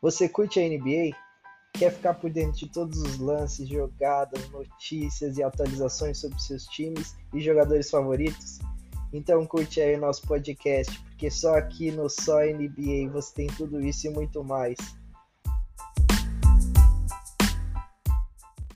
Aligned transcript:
Você 0.00 0.28
curte 0.28 0.60
a 0.60 0.62
NBA? 0.62 1.16
Quer 1.74 1.92
ficar 1.92 2.14
por 2.14 2.30
dentro 2.30 2.56
de 2.56 2.68
todos 2.68 2.98
os 3.02 3.18
lances, 3.18 3.68
jogadas, 3.68 4.48
notícias 4.50 5.36
e 5.36 5.42
atualizações 5.42 6.18
sobre 6.18 6.40
seus 6.40 6.66
times 6.66 7.16
e 7.34 7.40
jogadores 7.40 7.90
favoritos? 7.90 8.60
Então 9.12 9.44
curte 9.44 9.80
aí 9.80 9.96
o 9.96 10.00
nosso 10.00 10.22
podcast, 10.22 10.96
porque 11.00 11.28
só 11.30 11.56
aqui 11.56 11.90
no 11.90 12.08
Só 12.08 12.40
NBA 12.42 13.10
você 13.12 13.34
tem 13.34 13.46
tudo 13.48 13.80
isso 13.80 14.06
e 14.06 14.10
muito 14.10 14.44
mais. 14.44 14.78